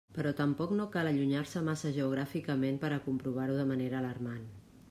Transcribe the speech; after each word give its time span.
Però 0.17 0.29
tampoc 0.37 0.71
no 0.79 0.87
cal 0.95 1.09
allunyar-se 1.09 1.61
massa 1.69 1.93
geogràficament 1.99 2.83
per 2.85 2.93
a 2.97 3.01
comprovar-ho 3.07 3.63
de 3.63 3.71
manera 3.75 4.01
alarmant. 4.03 4.53